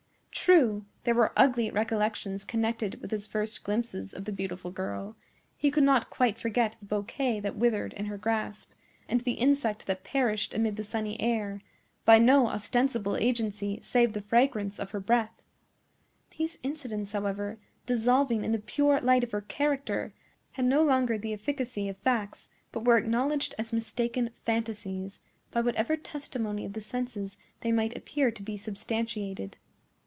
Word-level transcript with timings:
True, 0.33 0.85
there 1.03 1.13
were 1.13 1.33
ugly 1.37 1.69
recollections 1.69 2.43
connected 2.43 2.99
with 2.99 3.11
his 3.11 3.27
first 3.27 3.63
glimpses 3.63 4.11
of 4.11 4.25
the 4.25 4.31
beautiful 4.31 4.71
girl; 4.71 5.15
he 5.55 5.69
could 5.69 5.83
not 5.83 6.09
quite 6.09 6.39
forget 6.39 6.77
the 6.79 6.85
bouquet 6.87 7.39
that 7.41 7.55
withered 7.55 7.93
in 7.93 8.05
her 8.05 8.17
grasp, 8.17 8.71
and 9.07 9.19
the 9.21 9.33
insect 9.33 9.85
that 9.85 10.03
perished 10.03 10.55
amid 10.55 10.77
the 10.77 10.83
sunny 10.83 11.19
air, 11.21 11.61
by 12.05 12.17
no 12.17 12.47
ostensible 12.47 13.15
agency 13.17 13.77
save 13.83 14.13
the 14.13 14.21
fragrance 14.21 14.79
of 14.79 14.91
her 14.91 14.99
breath. 14.99 15.43
These 16.35 16.57
incidents, 16.63 17.11
however, 17.11 17.59
dissolving 17.85 18.43
in 18.43 18.51
the 18.51 18.59
pure 18.59 18.99
light 18.99 19.23
of 19.23 19.31
her 19.31 19.41
character, 19.41 20.11
had 20.53 20.65
no 20.65 20.81
longer 20.81 21.19
the 21.19 21.33
efficacy 21.33 21.87
of 21.87 21.97
facts, 21.97 22.49
but 22.71 22.83
were 22.83 22.97
acknowledged 22.97 23.53
as 23.59 23.71
mistaken 23.71 24.31
fantasies, 24.43 25.19
by 25.51 25.61
whatever 25.61 25.95
testimony 25.95 26.65
of 26.65 26.73
the 26.73 26.81
senses 26.81 27.37
they 27.61 27.71
might 27.71 27.95
appear 27.95 28.31
to 28.31 28.41
be 28.41 28.57
substantiated. 28.57 29.57